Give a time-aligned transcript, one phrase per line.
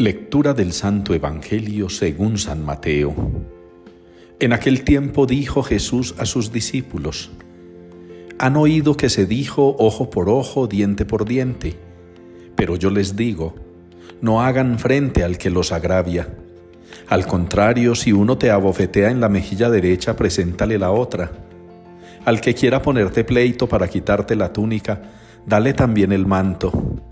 [0.00, 3.14] Lectura del Santo Evangelio según San Mateo.
[4.38, 7.30] En aquel tiempo dijo Jesús a sus discípulos,
[8.38, 11.76] Han oído que se dijo ojo por ojo, diente por diente,
[12.56, 13.54] pero yo les digo,
[14.22, 16.34] no hagan frente al que los agravia.
[17.06, 21.30] Al contrario, si uno te abofetea en la mejilla derecha, preséntale la otra.
[22.24, 25.02] Al que quiera ponerte pleito para quitarte la túnica,
[25.44, 27.09] dale también el manto.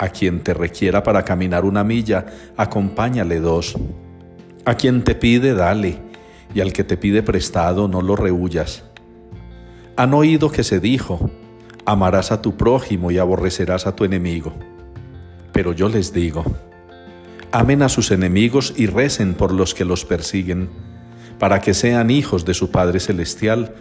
[0.00, 2.24] A quien te requiera para caminar una milla,
[2.56, 3.76] acompáñale dos.
[4.64, 5.98] A quien te pide, dale,
[6.54, 8.82] y al que te pide prestado, no lo rehuyas.
[9.98, 11.30] Han oído que se dijo,
[11.84, 14.54] amarás a tu prójimo y aborrecerás a tu enemigo.
[15.52, 16.44] Pero yo les digo,
[17.52, 20.70] amen a sus enemigos y recen por los que los persiguen,
[21.38, 23.74] para que sean hijos de su Padre Celestial,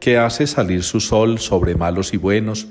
[0.00, 2.66] que hace salir su sol sobre malos y buenos,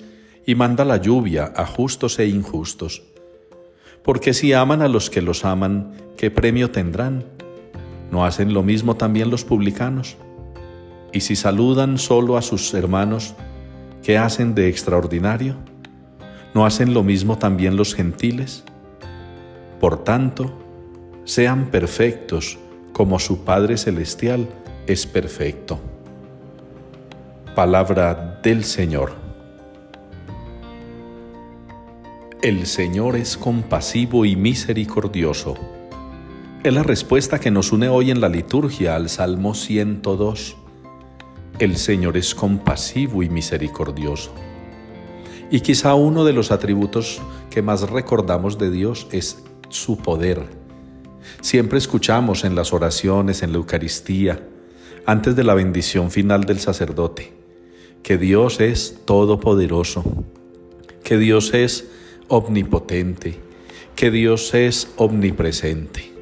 [0.45, 3.03] y manda la lluvia a justos e injustos.
[4.03, 7.25] Porque si aman a los que los aman, ¿qué premio tendrán?
[8.11, 10.17] ¿No hacen lo mismo también los publicanos?
[11.11, 13.33] Y si saludan solo a sus hermanos,
[14.03, 15.55] ¿qué hacen de extraordinario?
[16.53, 18.63] ¿No hacen lo mismo también los gentiles?
[19.79, 20.53] Por tanto,
[21.23, 22.59] sean perfectos
[22.93, 24.47] como su Padre Celestial
[24.87, 25.79] es perfecto.
[27.55, 29.24] Palabra del Señor.
[32.45, 35.55] El Señor es compasivo y misericordioso.
[36.63, 40.55] Es la respuesta que nos une hoy en la liturgia al Salmo 102.
[41.57, 44.31] El Señor es compasivo y misericordioso.
[45.49, 50.43] Y quizá uno de los atributos que más recordamos de Dios es su poder.
[51.41, 54.47] Siempre escuchamos en las oraciones, en la Eucaristía,
[55.07, 57.33] antes de la bendición final del sacerdote,
[58.03, 60.03] que Dios es todopoderoso,
[61.03, 61.89] que Dios es
[62.27, 63.39] omnipotente,
[63.95, 66.13] que Dios es omnipresente.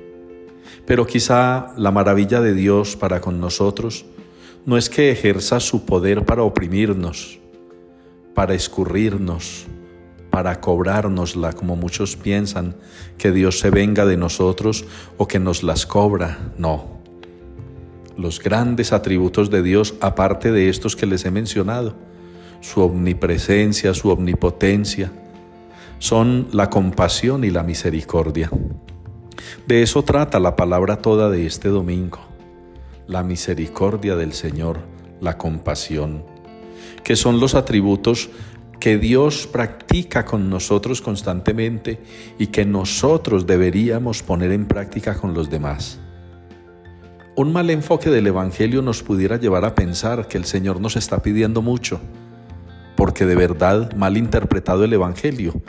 [0.85, 4.05] Pero quizá la maravilla de Dios para con nosotros
[4.65, 7.39] no es que ejerza su poder para oprimirnos,
[8.33, 9.65] para escurrirnos,
[10.29, 12.75] para cobrárnosla, como muchos piensan,
[13.17, 14.85] que Dios se venga de nosotros
[15.17, 16.53] o que nos las cobra.
[16.57, 17.01] No.
[18.17, 21.95] Los grandes atributos de Dios, aparte de estos que les he mencionado,
[22.61, 25.11] su omnipresencia, su omnipotencia,
[26.03, 28.49] son la compasión y la misericordia.
[29.67, 32.19] De eso trata la palabra toda de este domingo,
[33.07, 34.79] la misericordia del Señor,
[35.21, 36.25] la compasión,
[37.05, 38.29] que son los atributos
[38.81, 42.03] que Dios practica con nosotros constantemente
[42.37, 46.01] y que nosotros deberíamos poner en práctica con los demás.
[47.37, 51.21] Un mal enfoque del Evangelio nos pudiera llevar a pensar que el Señor nos está
[51.21, 52.01] pidiendo mucho,
[52.97, 55.61] porque de verdad mal interpretado el Evangelio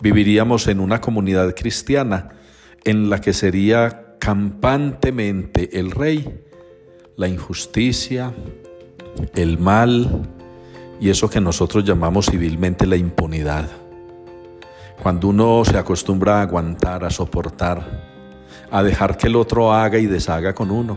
[0.00, 2.30] viviríamos en una comunidad cristiana
[2.84, 6.42] en la que sería campantemente el rey,
[7.16, 8.32] la injusticia,
[9.34, 10.28] el mal
[11.00, 13.68] y eso que nosotros llamamos civilmente la impunidad.
[15.02, 18.14] Cuando uno se acostumbra a aguantar, a soportar,
[18.70, 20.96] a dejar que el otro haga y deshaga con uno,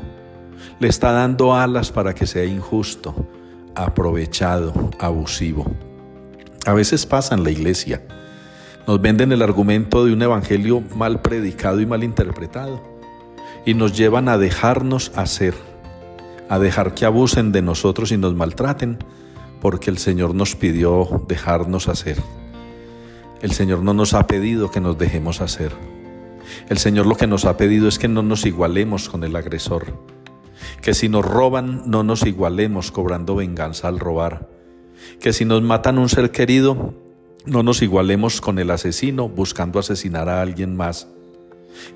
[0.80, 3.14] le está dando alas para que sea injusto,
[3.76, 5.66] aprovechado, abusivo.
[6.66, 8.02] A veces pasa en la iglesia
[8.88, 12.82] nos venden el argumento de un evangelio mal predicado y mal interpretado
[13.66, 15.54] y nos llevan a dejarnos hacer,
[16.48, 18.98] a dejar que abusen de nosotros y nos maltraten,
[19.60, 22.18] porque el Señor nos pidió dejarnos hacer.
[23.42, 25.74] El Señor no nos ha pedido que nos dejemos hacer.
[26.70, 29.86] El Señor lo que nos ha pedido es que no nos igualemos con el agresor,
[30.82, 34.50] que si nos roban no nos igualemos cobrando venganza al robar,
[35.20, 37.07] que si nos matan un ser querido
[37.48, 41.08] no nos igualemos con el asesino buscando asesinar a alguien más.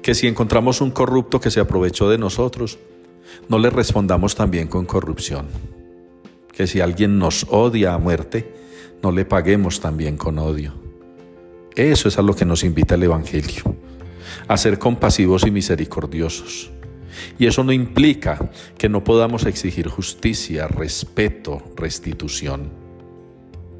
[0.02, 2.80] Que si encontramos un corrupto que se aprovechó de nosotros,
[3.50, 5.48] no le respondamos también con corrupción.
[6.52, 8.54] Que si alguien nos odia a muerte,
[9.04, 10.74] no le paguemos también con odio.
[11.76, 13.76] Eso es a lo que nos invita el Evangelio,
[14.48, 16.72] a ser compasivos y misericordiosos.
[17.38, 22.81] Y eso no implica que no podamos exigir justicia, respeto, restitución.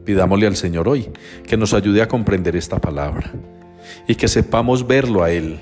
[0.06, 1.10] Pidámosle al Señor hoy
[1.48, 3.32] que nos ayude a comprender esta palabra
[4.08, 5.60] y que sepamos verlo a Él,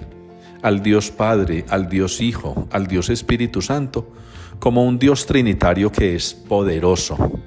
[0.62, 4.12] al Dios Padre, al Dios Hijo, al Dios Espíritu Santo,
[4.60, 7.40] como un Dios trinitario que es poderoso,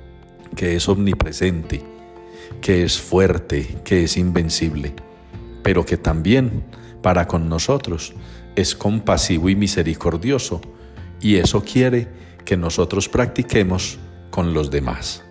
[0.57, 1.83] que es omnipresente,
[2.61, 4.95] que es fuerte, que es invencible,
[5.63, 6.65] pero que también
[7.03, 8.15] para con nosotros
[8.55, 10.61] es compasivo y misericordioso,
[11.21, 12.09] y eso quiere
[12.45, 13.99] que nosotros practiquemos
[14.31, 15.23] con los demás.